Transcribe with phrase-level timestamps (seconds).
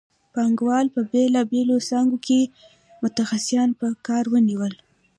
[0.33, 2.39] پانګوالو په بېلابېلو څانګو کې
[3.01, 4.73] متخصصان په کار ونیول